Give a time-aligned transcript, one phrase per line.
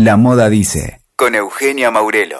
[0.00, 2.38] La moda dice, con Eugenia Maurelo.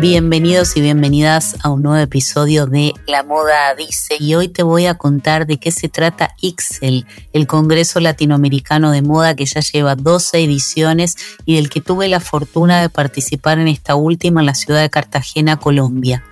[0.00, 4.16] Bienvenidos y bienvenidas a un nuevo episodio de La Moda Dice.
[4.18, 9.02] Y hoy te voy a contar de qué se trata IXEL, el Congreso Latinoamericano de
[9.02, 11.14] Moda que ya lleva 12 ediciones
[11.44, 14.90] y del que tuve la fortuna de participar en esta última en la ciudad de
[14.90, 16.24] Cartagena, Colombia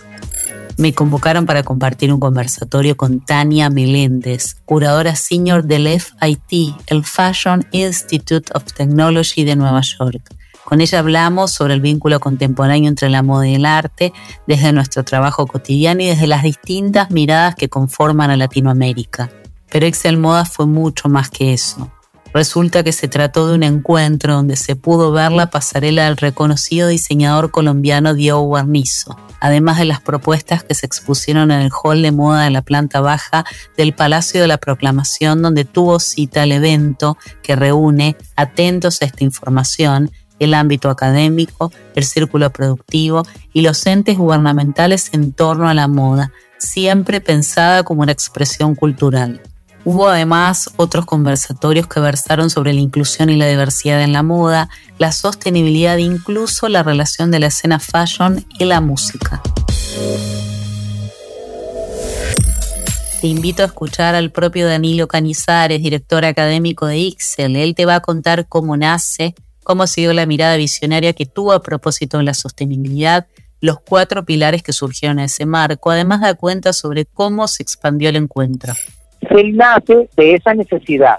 [0.80, 7.66] me convocaron para compartir un conversatorio con Tania Meléndez, curadora senior del FIT, el Fashion
[7.70, 10.34] Institute of Technology de Nueva York.
[10.64, 14.14] Con ella hablamos sobre el vínculo contemporáneo entre la moda y el arte,
[14.46, 19.30] desde nuestro trabajo cotidiano y desde las distintas miradas que conforman a Latinoamérica.
[19.70, 21.92] Pero Excel Moda fue mucho más que eso.
[22.32, 26.88] Resulta que se trató de un encuentro donde se pudo ver la pasarela del reconocido
[26.88, 32.12] diseñador colombiano Diego Guarnizo, además de las propuestas que se expusieron en el hall de
[32.12, 33.44] moda de la planta baja
[33.76, 39.24] del Palacio de la Proclamación, donde tuvo cita el evento que reúne, atentos a esta
[39.24, 45.86] información, el ámbito académico, el círculo productivo y los entes gubernamentales en torno a la
[45.86, 49.40] moda, siempre pensada como una expresión cultural.
[49.84, 54.68] Hubo además otros conversatorios que versaron sobre la inclusión y la diversidad en la moda,
[54.98, 59.40] la sostenibilidad e incluso la relación de la escena fashion y la música.
[63.22, 67.56] Te invito a escuchar al propio Danilo Canizares, director académico de Ixel.
[67.56, 71.52] Él te va a contar cómo nace, cómo ha sido la mirada visionaria que tuvo
[71.52, 73.26] a propósito de la sostenibilidad,
[73.60, 75.90] los cuatro pilares que surgieron en ese marco.
[75.90, 78.74] Además da cuenta sobre cómo se expandió el encuentro.
[79.30, 81.18] Él nace de esa necesidad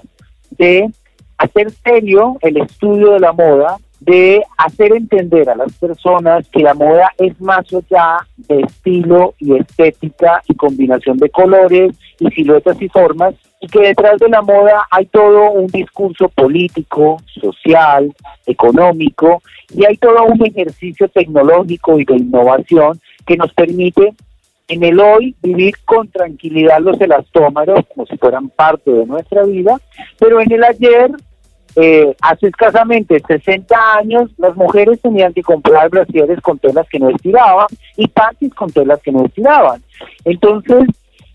[0.58, 0.90] de
[1.38, 6.74] hacer serio el estudio de la moda, de hacer entender a las personas que la
[6.74, 12.88] moda es más allá de estilo y estética y combinación de colores y siluetas y
[12.88, 18.12] formas, y que detrás de la moda hay todo un discurso político, social,
[18.46, 19.40] económico,
[19.74, 24.14] y hay todo un ejercicio tecnológico y de innovación que nos permite
[24.68, 29.80] en el hoy vivir con tranquilidad los elastómeros como si fueran parte de nuestra vida,
[30.18, 31.10] pero en el ayer,
[31.76, 37.10] eh, hace escasamente 60 años, las mujeres tenían que comprar brasieres con telas que no
[37.10, 39.82] estiraban y panties con telas que no estiraban.
[40.24, 40.88] Entonces,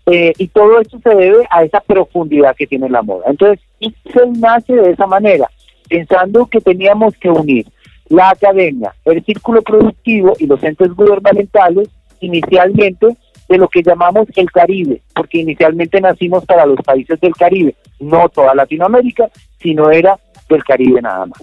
[0.06, 3.26] eh, y todo esto se debe a esa profundidad que tiene la moda.
[3.26, 5.50] Entonces, se nace de esa manera,
[5.88, 7.66] pensando que teníamos que unir
[8.08, 11.88] la academia, el círculo productivo y los entes gubernamentales
[12.20, 13.16] inicialmente
[13.48, 18.28] de lo que llamamos el Caribe, porque inicialmente nacimos para los países del Caribe, no
[18.28, 20.18] toda Latinoamérica, sino era
[20.48, 21.42] del Caribe nada más.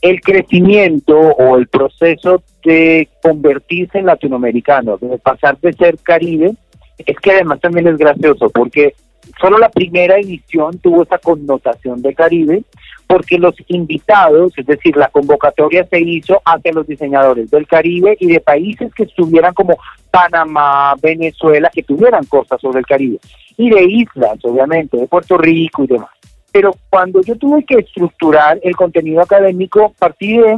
[0.00, 6.54] El crecimiento o el proceso de convertirse en latinoamericano, de pasar de ser Caribe,
[6.98, 8.94] es que además también es gracioso, porque
[9.40, 12.62] solo la primera edición tuvo esa connotación de Caribe,
[13.06, 18.26] porque los invitados, es decir, la convocatoria se hizo hacia los diseñadores del Caribe y
[18.26, 19.78] de países que estuvieran como
[20.10, 23.18] Panamá, Venezuela, que tuvieran cosas sobre el Caribe,
[23.56, 26.10] y de islas, obviamente, de Puerto Rico y demás.
[26.52, 30.56] Pero cuando yo tuve que estructurar el contenido académico, partí de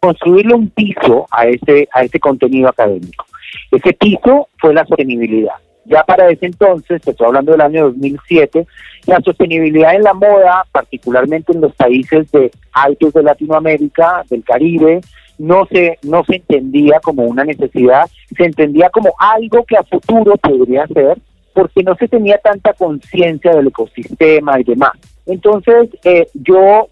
[0.00, 3.26] construirle un piso a ese, a ese contenido académico.
[3.70, 5.54] Ese piso fue la sostenibilidad.
[5.86, 8.66] Ya para ese entonces, estoy hablando del año 2007,
[9.06, 15.00] la sostenibilidad en la moda, particularmente en los países de altos de Latinoamérica, del Caribe,
[15.38, 20.36] no se, no se entendía como una necesidad, se entendía como algo que a futuro
[20.36, 21.18] podría ser,
[21.52, 24.92] porque no se tenía tanta conciencia del ecosistema y demás.
[25.26, 26.88] Entonces, eh, yo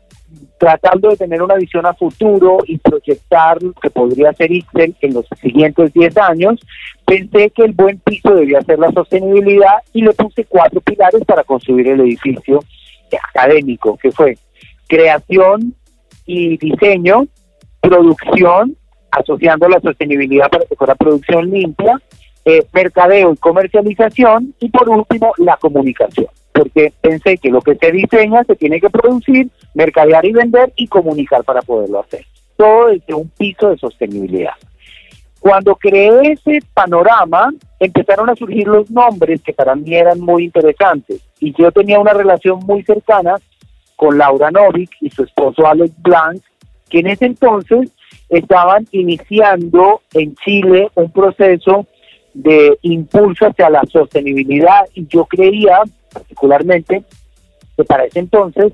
[0.59, 5.15] tratando de tener una visión a futuro y proyectar lo que podría ser Ixel en
[5.15, 6.61] los siguientes 10 años,
[7.05, 11.44] pensé que el buen piso debía ser la sostenibilidad y le puse cuatro pilares para
[11.44, 12.61] construir el edificio
[13.31, 14.39] académico, que fue
[14.89, 15.75] creación
[16.27, 17.27] y diseño,
[17.81, 18.77] producción,
[19.11, 22.00] asociando la sostenibilidad para que fuera producción limpia,
[22.44, 27.91] eh, mercadeo y comercialización y por último la comunicación porque pensé que lo que se
[27.91, 32.25] diseña se tiene que producir, mercadear y vender y comunicar para poderlo hacer.
[32.56, 34.53] Todo desde un piso de sostenibilidad.
[35.41, 41.21] Cuando creé ese panorama, empezaron a surgir los nombres que para mí eran muy interesantes.
[41.41, 43.35] Y yo tenía una relación muy cercana
[43.97, 46.41] con Laura Novik y su esposo Alex Blanc,
[46.89, 47.91] que en ese entonces
[48.29, 51.87] estaban iniciando en Chile un proceso
[52.33, 55.83] de impulso hacia la sostenibilidad y yo creía
[56.14, 57.05] particularmente,
[57.76, 58.72] que para ese entonces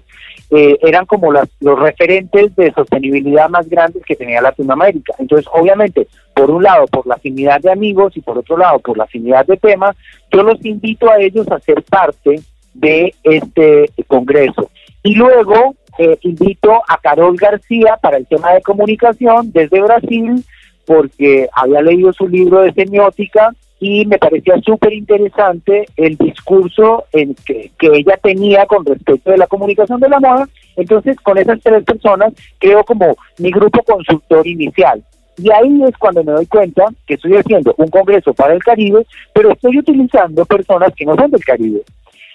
[0.51, 5.15] eh, eran como las, los referentes de sostenibilidad más grandes que tenía Latinoamérica.
[5.19, 8.99] Entonces, obviamente, por un lado, por la afinidad de amigos y por otro lado, por
[8.99, 9.97] la afinidad de temas,
[10.31, 12.41] yo los invito a ellos a ser parte
[12.75, 14.71] de este congreso.
[15.03, 20.45] Y luego eh, invito a Carol García para el tema de comunicación desde Brasil,
[20.87, 27.35] porque había leído su libro de semiótica y me parecía súper interesante el discurso en
[27.35, 30.47] que, que, ella tenía con respecto de la comunicación de la moda.
[30.77, 35.03] Entonces, con esas tres personas, creo como mi grupo consultor inicial.
[35.39, 39.07] Y ahí es cuando me doy cuenta que estoy haciendo un congreso para el Caribe,
[39.33, 41.81] pero estoy utilizando personas que no son del Caribe.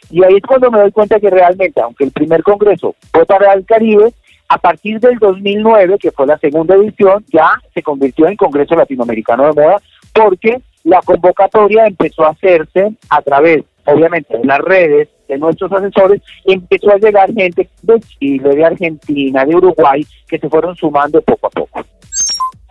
[0.09, 3.53] Y ahí es cuando me doy cuenta que realmente, aunque el primer congreso fue para
[3.53, 4.12] el Caribe,
[4.48, 9.45] a partir del 2009, que fue la segunda edición, ya se convirtió en Congreso Latinoamericano
[9.45, 9.81] de Moda,
[10.13, 16.21] porque la convocatoria empezó a hacerse a través, obviamente, de las redes, de nuestros asesores,
[16.45, 21.47] empezó a llegar gente de Chile, de Argentina, de Uruguay, que se fueron sumando poco
[21.47, 21.81] a poco.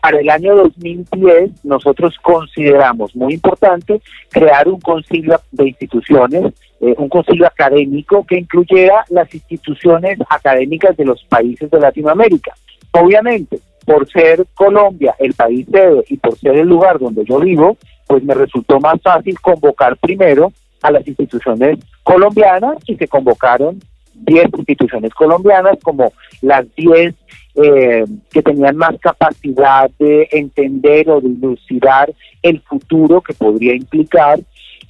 [0.01, 4.01] Para el año 2010 nosotros consideramos muy importante
[4.31, 11.07] crear un concilio de instituciones, eh, un concilio académico que incluyera las instituciones académicas de
[11.07, 12.55] los países de Latinoamérica.
[12.93, 17.77] Obviamente, por ser Colombia el país sede y por ser el lugar donde yo vivo,
[18.15, 20.53] pues me resultó más fácil convocar primero
[20.83, 23.81] a las instituciones colombianas y se convocaron
[24.15, 27.13] 10 instituciones colombianas como las 10
[27.57, 34.39] eh, que tenían más capacidad de entender o de dilucidar el futuro que podría implicar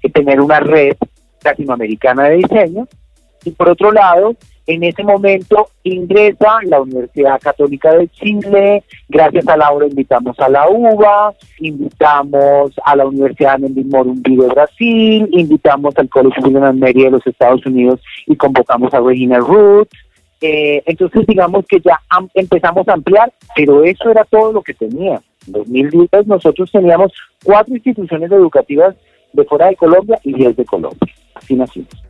[0.02, 0.94] que tener una red
[1.42, 2.86] latinoamericana de diseño.
[3.42, 4.36] Y por otro lado,
[4.66, 10.68] en ese momento ingresa la Universidad Católica de Chile, gracias a Laura invitamos a la
[10.68, 17.10] UBA, invitamos a la Universidad Mendes Morumbi de Brasil, invitamos al Colegio William Mary de
[17.10, 19.88] los Estados Unidos y convocamos a Regina Root,
[20.40, 22.00] eh, entonces digamos que ya
[22.34, 25.20] empezamos a ampliar, pero eso era todo lo que tenía.
[25.46, 27.12] En 2010 nosotros teníamos
[27.42, 28.94] cuatro instituciones educativas
[29.32, 31.14] de fuera de Colombia y diez de Colombia.
[31.34, 32.03] Así nacimos.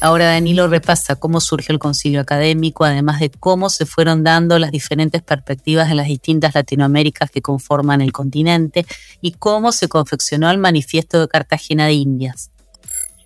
[0.00, 4.70] Ahora Danilo repasa cómo surgió el concilio académico, además de cómo se fueron dando las
[4.70, 8.84] diferentes perspectivas de las distintas Latinoaméricas que conforman el continente
[9.22, 12.50] y cómo se confeccionó el manifiesto de Cartagena de Indias.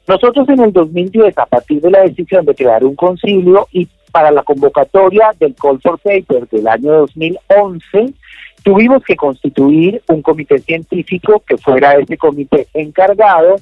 [0.07, 4.31] Nosotros en el 2010, a partir de la decisión de crear un concilio y para
[4.31, 8.15] la convocatoria del Call for Paper del año 2011,
[8.63, 13.57] tuvimos que constituir un comité científico que fuera ese comité encargado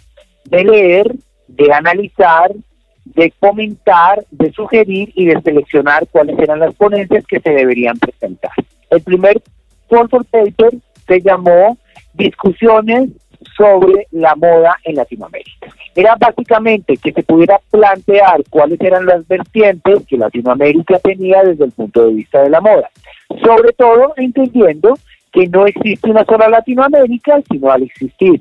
[0.45, 1.15] de leer,
[1.49, 2.51] de analizar,
[3.15, 8.53] de comentar, de sugerir y de seleccionar cuáles eran las ponencias que se deberían presentar.
[8.91, 9.41] El primer
[9.89, 10.75] for Paper
[11.07, 11.77] se llamó
[12.15, 13.11] Discusiones
[13.57, 15.69] sobre la moda en Latinoamérica.
[15.95, 21.73] Era básicamente que se pudiera plantear cuáles eran las vertientes que Latinoamérica tenía desde el
[21.73, 22.91] punto de vista de la moda.
[23.45, 24.95] Sobre todo entendiendo
[25.33, 28.41] que no existe una sola Latinoamérica, sino al existir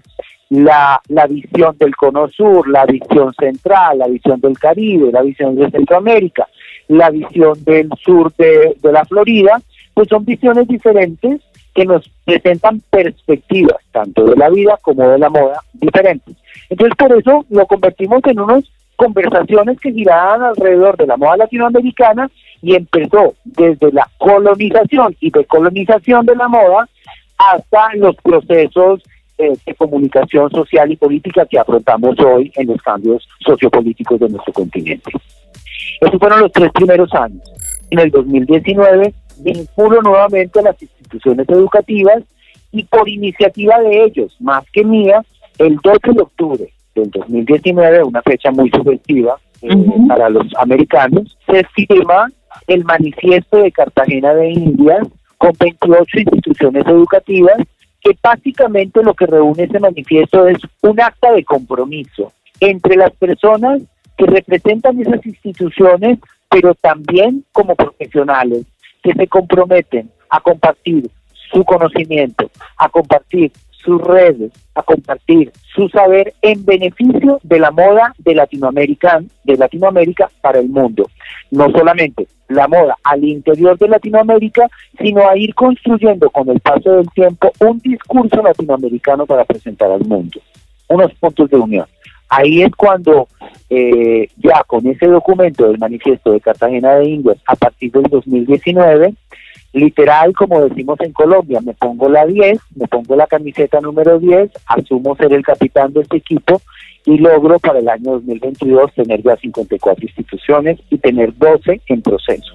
[0.50, 5.56] la, la visión del Cono Sur, la visión central, la visión del Caribe, la visión
[5.56, 6.48] de Centroamérica,
[6.88, 9.62] la visión del sur de, de la Florida,
[9.94, 11.42] pues son visiones diferentes
[11.74, 16.36] que nos presentan perspectivas, tanto de la vida como de la moda, diferentes.
[16.70, 18.64] Entonces, por eso lo convertimos en unas
[18.96, 22.30] conversaciones que giraban alrededor de la moda latinoamericana
[22.62, 26.90] y empezó desde la colonización y decolonización de la moda
[27.38, 29.04] hasta los procesos
[29.38, 35.12] de comunicación social y política que afrontamos hoy en los cambios sociopolíticos de nuestro continente.
[36.02, 37.44] Esos fueron los tres primeros años.
[37.90, 42.24] En el 2019 vinculo nuevamente a las instituciones educativas
[42.72, 45.24] y por iniciativa de ellos, más que mía,
[45.60, 49.76] el 12 de octubre del 2019, una fecha muy sugestiva eh,
[50.08, 52.28] para los americanos, se firma
[52.68, 55.08] el manifiesto de Cartagena de Indias
[55.38, 57.58] con 28 instituciones educativas
[58.08, 63.82] que básicamente lo que reúne ese manifiesto es un acta de compromiso entre las personas
[64.18, 66.18] que representan esas instituciones,
[66.50, 68.64] pero también como profesionales,
[69.04, 71.10] que se comprometen a compartir
[71.52, 73.52] su conocimiento, a compartir
[73.84, 80.30] sus redes, a compartir su saber en beneficio de la moda de Latinoamérica, de Latinoamérica
[80.42, 81.10] para el mundo.
[81.52, 84.68] No solamente la moda al interior de Latinoamérica,
[85.00, 90.06] sino a ir construyendo con el paso del tiempo un discurso latinoamericano para presentar al
[90.06, 90.40] mundo.
[90.88, 91.86] Unos puntos de unión.
[92.30, 93.28] Ahí es cuando
[93.70, 99.14] eh, ya con ese documento del manifiesto de Cartagena de Indias a partir del 2019,
[99.74, 104.52] literal, como decimos en Colombia, me pongo la 10, me pongo la camiseta número 10,
[104.66, 106.62] asumo ser el capitán de este equipo
[107.06, 112.52] y logro para el año 2022 tener ya 54 instituciones y tener 12 en proceso.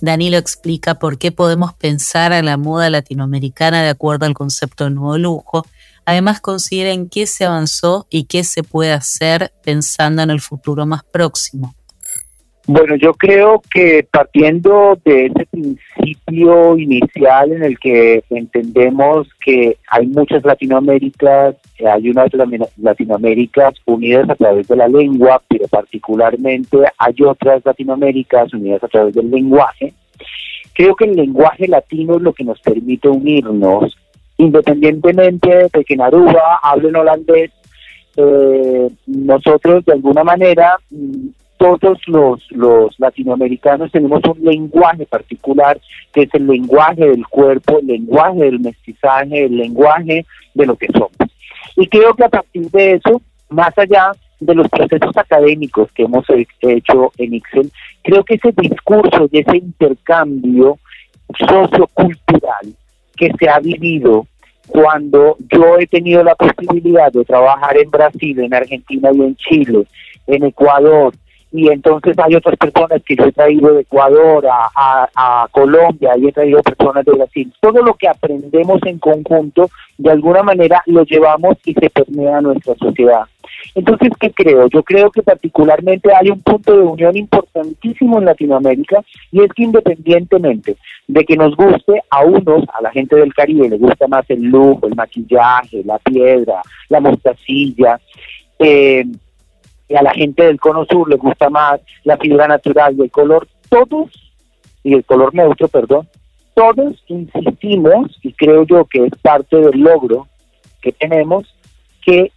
[0.00, 4.90] Danilo explica por qué podemos pensar a la moda latinoamericana de acuerdo al concepto de
[4.90, 5.64] nuevo lujo,
[6.06, 11.02] Además, consideren qué se avanzó y qué se puede hacer pensando en el futuro más
[11.02, 11.74] próximo.
[12.68, 20.08] Bueno, yo creo que partiendo de ese principio inicial en el que entendemos que hay
[20.08, 21.54] muchas Latinoaméricas,
[21.84, 22.30] hay unas
[22.76, 29.14] Latinoaméricas unidas a través de la lengua, pero particularmente hay otras Latinoaméricas unidas a través
[29.14, 29.94] del lenguaje,
[30.76, 33.96] creo que el lenguaje latino es lo que nos permite unirnos,
[34.36, 37.50] independientemente de que en Aruba hablen holandés,
[38.16, 40.76] eh, nosotros de alguna manera
[41.56, 45.80] todos los, los latinoamericanos tenemos un lenguaje particular,
[46.12, 50.88] que es el lenguaje del cuerpo, el lenguaje del mestizaje, el lenguaje de lo que
[50.88, 51.12] somos.
[51.76, 53.20] Y creo que a partir de eso,
[53.50, 56.24] más allá de los procesos académicos que hemos
[56.60, 57.70] hecho en Ixel,
[58.02, 60.78] creo que ese discurso y ese intercambio
[61.38, 62.74] sociocultural
[63.16, 64.26] que se ha vivido
[64.68, 69.86] cuando yo he tenido la posibilidad de trabajar en Brasil, en Argentina y en Chile,
[70.26, 71.14] en Ecuador,
[71.56, 76.28] y entonces hay otras personas que yo he traído de Ecuador a, a, Colombia y
[76.28, 77.52] he traído personas de Brasil.
[77.60, 82.40] Todo lo que aprendemos en conjunto, de alguna manera lo llevamos y se permea a
[82.42, 83.22] nuestra sociedad.
[83.74, 84.68] Entonces, ¿qué creo?
[84.68, 89.62] Yo creo que particularmente hay un punto de unión importantísimo en Latinoamérica y es que
[89.62, 90.76] independientemente
[91.08, 94.42] de que nos guste a unos, a la gente del Caribe, le gusta más el
[94.42, 98.00] lujo, el maquillaje, la piedra, la mostacilla,
[98.58, 99.04] eh,
[99.88, 103.10] y a la gente del cono sur le gusta más la fibra natural y el
[103.10, 104.10] color, todos,
[104.82, 106.08] y el color neutro, perdón,
[106.54, 110.26] todos insistimos, y creo yo que es parte del logro
[110.80, 111.54] que tenemos,
[112.02, 112.32] que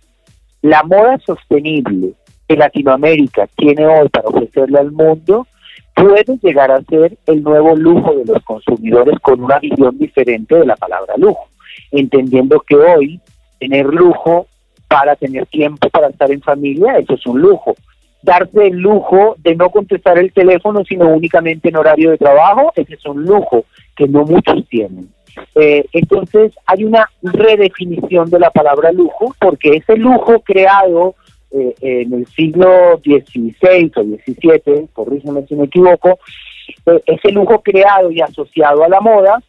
[0.62, 2.13] la moda sostenible
[2.48, 5.48] que Latinoamérica tiene hoy para ofrecerle al mundo
[5.96, 10.65] puede llegar a ser el nuevo lujo de los consumidores con una visión diferente de
[10.65, 11.48] la palabra lujo,
[11.91, 13.22] entendiendo que hoy
[13.60, 14.48] tener lujo
[14.89, 17.75] para tener tiempo para estar en familia, eso es un lujo.
[18.22, 22.96] Darse el lujo de no contestar el teléfono, sino únicamente en horario de trabajo, ese
[22.96, 23.63] es un lujo
[23.96, 25.10] que no muchos tienen.
[25.55, 31.15] Eh, entonces hay una redefinición de la palabra lujo, porque ese lujo creado
[31.51, 36.19] eh, en el siglo XVI o XVII, corrígeme si me equivoco,
[36.88, 39.41] eh, ese lujo creado y asociado a la moda,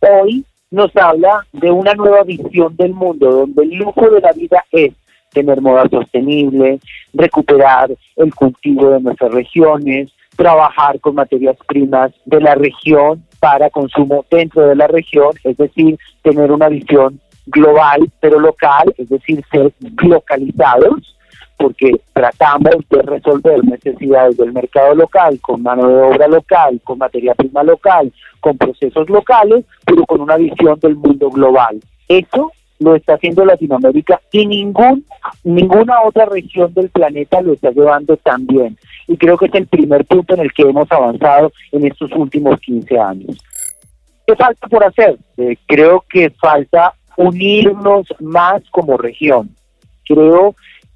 [0.00, 4.64] hoy nos habla de una nueva visión del mundo, donde el lujo de la vida
[4.72, 4.92] es
[5.30, 6.80] tener moda sostenible,
[7.12, 14.24] recuperar el cultivo de nuestras regiones, trabajar con materias primas de la región para consumo
[14.28, 19.72] dentro de la región, es decir, tener una visión global pero local, es decir, ser
[20.02, 21.13] localizados
[21.56, 27.34] porque tratamos de resolver necesidades del mercado local, con mano de obra local, con materia
[27.34, 31.80] prima local, con procesos locales, pero con una visión del mundo global.
[32.08, 35.04] Eso lo está haciendo Latinoamérica y ningún,
[35.44, 38.76] ninguna otra región del planeta lo está llevando tan bien.
[39.06, 42.60] Y creo que es el primer punto en el que hemos avanzado en estos últimos
[42.60, 43.38] 15 años.
[44.26, 45.18] ¿Qué falta por hacer?
[45.36, 49.50] Eh, creo que falta unirnos más como región.
[50.06, 50.54] Creo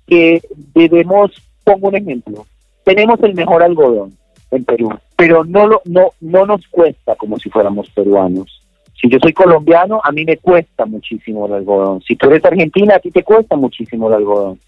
[0.08, 0.40] que
[0.74, 1.30] debemos,
[1.64, 2.46] pongo un ejemplo,
[2.84, 4.16] tenemos el mejor algodón
[4.50, 8.62] en Perú, pero no, lo, no, no nos cuesta como si fuéramos peruanos.
[9.00, 12.02] Si yo soy colombiano, a mí me cuesta muchísimo el algodón.
[12.02, 14.58] Si tú eres argentina, a ti te cuesta muchísimo el algodón.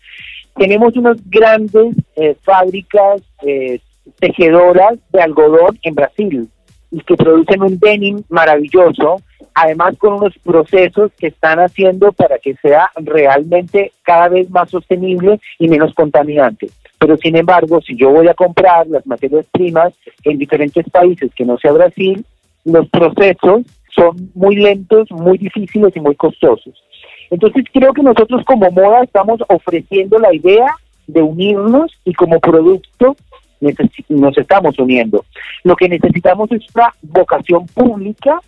[0.57, 3.81] Tenemos unas grandes eh, fábricas eh,
[4.21, 6.49] tejedoras de algodón en Brasil
[6.93, 9.21] y que producen un denim maravilloso
[9.55, 15.41] además con unos procesos que están haciendo para que sea realmente cada vez más sostenible
[15.59, 16.69] y menos contaminante.
[16.99, 19.95] Pero sin embargo, si yo voy a comprar las materias primas
[20.25, 22.25] en diferentes países que no sea Brasil,
[22.65, 23.63] los procesos
[23.95, 26.75] son muy lentos, muy difíciles y muy costosos.
[27.31, 30.75] Entonces creo que nosotros como moda estamos ofreciendo la idea
[31.07, 33.17] de unirnos y como producto
[34.09, 35.25] nos estamos uniendo.
[35.65, 38.41] Lo que necesitamos es una vocación pública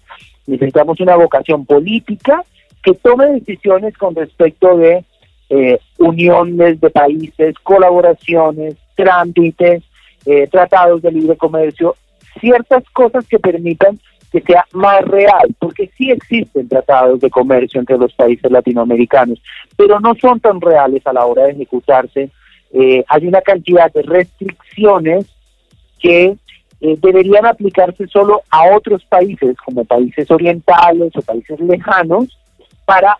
[0.46, 2.44] necesitamos una vocación política
[2.82, 5.04] que tome decisiones con respecto de
[5.50, 9.82] eh, uniones de países, colaboraciones, trámites,
[10.26, 11.96] eh, tratados de libre comercio,
[12.40, 13.98] ciertas cosas que permitan
[14.32, 19.42] que sea más real, porque sí existen tratados de comercio entre los países latinoamericanos,
[19.76, 22.30] pero no son tan reales a la hora de ejecutarse.
[22.72, 25.26] Eh, hay una cantidad de restricciones
[26.00, 26.34] que
[26.82, 32.36] eh, deberían aplicarse solo a otros países, como países orientales o países lejanos,
[32.84, 33.16] para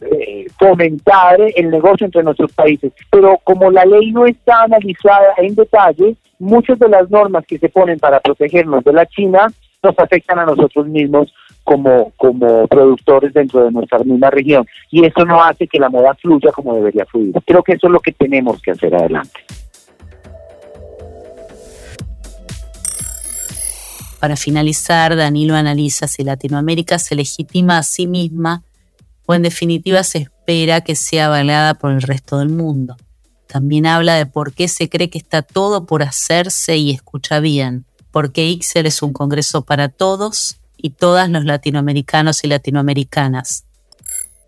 [0.00, 2.92] eh, fomentar el negocio entre nuestros países.
[3.10, 7.68] Pero como la ley no está analizada en detalle, muchas de las normas que se
[7.68, 9.48] ponen para protegernos de la China
[9.82, 14.64] nos afectan a nosotros mismos como, como productores dentro de nuestra misma región.
[14.92, 17.34] Y eso no hace que la moda fluya como debería fluir.
[17.44, 19.40] Creo que eso es lo que tenemos que hacer adelante.
[24.20, 28.62] Para finalizar, Danilo analiza si Latinoamérica se legitima a sí misma
[29.24, 32.96] o en definitiva se espera que sea avalada por el resto del mundo.
[33.46, 37.86] También habla de por qué se cree que está todo por hacerse y escucha bien,
[38.12, 43.64] porque ICSER es un congreso para todos y todas los latinoamericanos y latinoamericanas.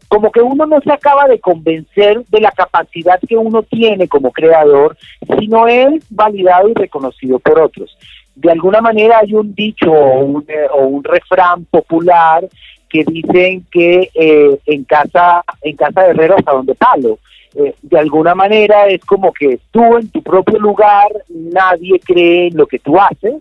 [0.08, 4.30] Como que uno no se acaba de convencer de la capacidad que uno tiene como
[4.30, 4.98] creador,
[5.38, 7.96] sino es validado y reconocido por otros
[8.34, 12.44] de alguna manera hay un dicho o un, eh, o un refrán popular
[12.88, 17.18] que dicen que eh, en casa en casa de herrero hasta donde palo
[17.54, 22.56] eh, de alguna manera es como que tú en tu propio lugar nadie cree en
[22.56, 23.34] lo que tú haces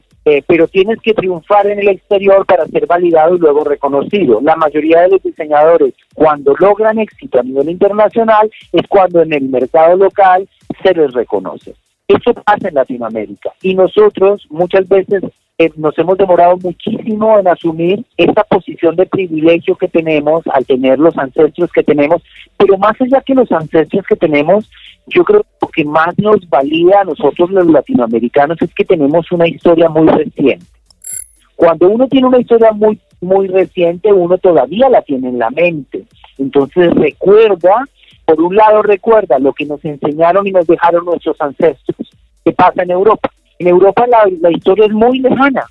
[0.45, 4.39] pero tienes que triunfar en el exterior para ser validado y luego reconocido.
[4.39, 9.49] La mayoría de los diseñadores, cuando logran éxito a nivel internacional, es cuando en el
[9.49, 10.47] mercado local
[10.83, 11.73] se les reconoce.
[12.11, 15.23] Eso pasa en Latinoamérica y nosotros muchas veces
[15.57, 20.99] eh, nos hemos demorado muchísimo en asumir esta posición de privilegio que tenemos al tener
[20.99, 22.21] los ancestros que tenemos,
[22.57, 24.69] pero más allá que los ancestros que tenemos,
[25.07, 29.31] yo creo que lo que más nos valida a nosotros los latinoamericanos es que tenemos
[29.31, 30.65] una historia muy reciente.
[31.55, 36.05] Cuando uno tiene una historia muy muy reciente, uno todavía la tiene en la mente.
[36.39, 37.87] Entonces recuerda
[38.31, 42.09] por un lado recuerda lo que nos enseñaron y nos dejaron nuestros ancestros.
[42.45, 43.29] ¿Qué pasa en Europa?
[43.59, 45.65] En Europa la, historia es muy lejana.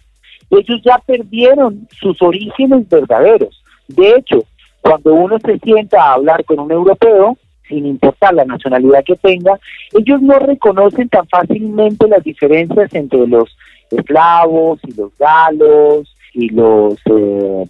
[0.50, 3.62] Ellos ya perdieron sus orígenes verdaderos.
[3.88, 4.44] De hecho,
[4.82, 9.58] cuando uno se sienta a hablar con un europeo, sin importar la nacionalidad que tenga,
[9.96, 13.56] ellos no reconocen tan fácilmente las diferencias entre los
[13.90, 17.64] eslavos y los galos y los, eh,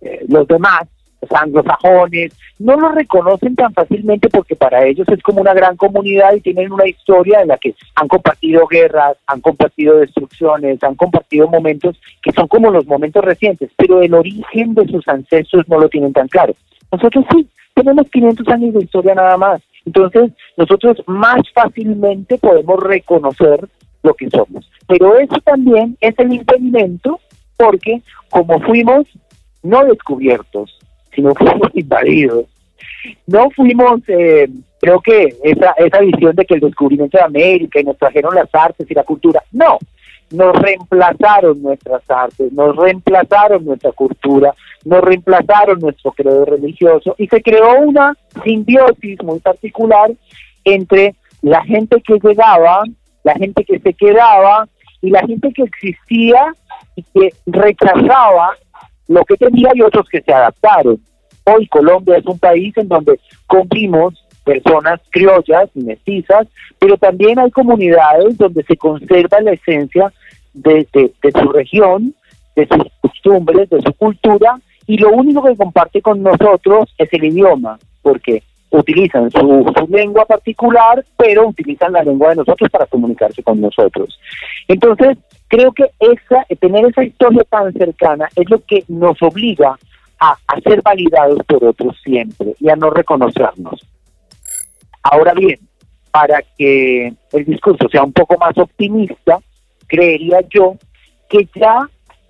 [0.00, 0.88] eh, los demás
[1.20, 6.34] los anglosajones, no lo reconocen tan fácilmente porque para ellos es como una gran comunidad
[6.34, 11.48] y tienen una historia en la que han compartido guerras, han compartido destrucciones, han compartido
[11.48, 15.88] momentos que son como los momentos recientes, pero el origen de sus ancestros no lo
[15.88, 16.54] tienen tan claro.
[16.92, 19.60] Nosotros sí, tenemos 500 años de historia nada más.
[19.86, 23.66] Entonces, nosotros más fácilmente podemos reconocer
[24.02, 24.70] lo que somos.
[24.86, 27.20] Pero eso también es el impedimento
[27.56, 29.06] porque como fuimos
[29.62, 30.79] no descubiertos,
[31.14, 32.46] sino fuimos invadidos.
[33.26, 34.48] No fuimos, eh,
[34.80, 38.48] creo que esa, esa visión de que el descubrimiento de América y nos trajeron las
[38.54, 39.78] artes y la cultura, no,
[40.30, 47.42] nos reemplazaron nuestras artes, nos reemplazaron nuestra cultura, nos reemplazaron nuestro credo religioso y se
[47.42, 50.10] creó una simbiosis muy particular
[50.64, 52.84] entre la gente que llegaba,
[53.24, 54.68] la gente que se quedaba
[55.02, 56.54] y la gente que existía
[56.94, 58.56] y que rechazaba
[59.10, 61.00] lo que tenía y otros que se adaptaron.
[61.44, 63.18] Hoy Colombia es un país en donde
[63.48, 66.46] convivimos personas criollas y mestizas,
[66.78, 70.12] pero también hay comunidades donde se conserva la esencia
[70.54, 70.86] de,
[71.34, 72.14] su región,
[72.54, 77.24] de sus costumbres, de su cultura, y lo único que comparte con nosotros es el
[77.24, 83.60] idioma, porque utilizan su, lengua particular, pero utilizan la lengua de nosotros para comunicarse con
[83.60, 84.18] nosotros.
[84.68, 89.76] Entonces, creo que esa, tener esa historia tan cercana es lo que nos obliga
[90.20, 93.80] a, ser validados por otros siempre y a no reconocernos.
[95.02, 95.58] Ahora bien,
[96.10, 99.38] para que el discurso sea un poco más optimista,
[99.86, 100.76] creería yo
[101.28, 101.88] que ya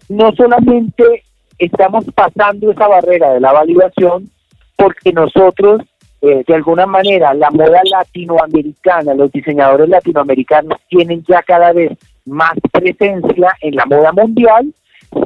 [0.09, 1.24] no solamente
[1.59, 4.31] estamos pasando esa barrera de la validación,
[4.76, 5.83] porque nosotros,
[6.22, 11.92] eh, de alguna manera, la moda latinoamericana, los diseñadores latinoamericanos tienen ya cada vez
[12.26, 14.72] más presencia en la moda mundial,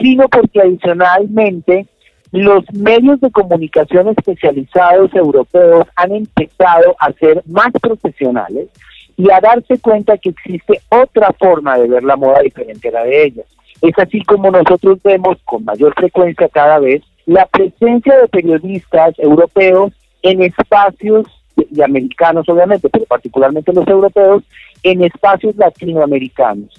[0.00, 1.86] sino porque adicionalmente
[2.30, 8.68] los medios de comunicación especializados europeos han empezado a ser más profesionales
[9.16, 13.04] y a darse cuenta que existe otra forma de ver la moda diferente a la
[13.04, 13.46] de ellas.
[13.80, 19.92] Es así como nosotros vemos con mayor frecuencia cada vez la presencia de periodistas europeos
[20.24, 21.26] en espacios
[21.70, 24.42] y americanos obviamente, pero particularmente los europeos,
[24.82, 26.70] en espacios latinoamericanos.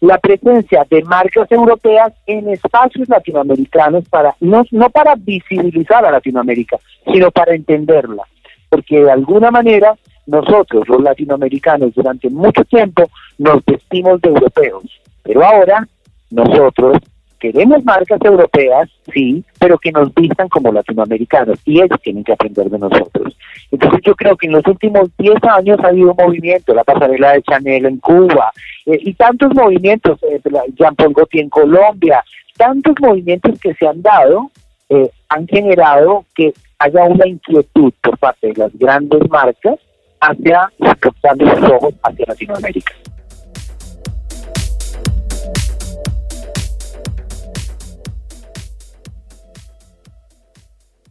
[0.00, 6.78] La presencia de marcas europeas en espacios latinoamericanos para no, no para visibilizar a Latinoamérica,
[7.06, 8.22] sino para entenderla,
[8.70, 9.94] porque de alguna manera
[10.26, 13.04] nosotros los latinoamericanos durante mucho tiempo
[13.38, 14.84] nos vestimos de europeos,
[15.22, 15.86] pero ahora
[16.30, 16.98] nosotros
[17.38, 22.70] queremos marcas europeas, sí, pero que nos vistan como latinoamericanos y ellos tienen que aprender
[22.70, 23.36] de nosotros.
[23.70, 27.32] Entonces yo creo que en los últimos 10 años ha habido un movimiento, la pasarela
[27.32, 28.52] de Chanel en Cuba
[28.86, 30.40] eh, y tantos movimientos, eh,
[30.78, 32.24] Jean Paul Gaultier en Colombia,
[32.56, 34.50] tantos movimientos que se han dado
[34.88, 39.78] eh, han generado que haya una inquietud por parte de las grandes marcas
[40.20, 42.92] hacia apuntando los ojos hacia Latinoamérica.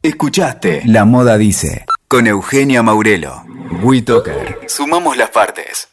[0.05, 3.45] Escuchaste La Moda Dice con Eugenia Maurelo.
[3.83, 4.59] WeToker.
[4.67, 5.92] Sumamos las partes.